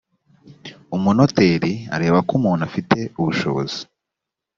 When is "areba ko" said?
1.95-2.31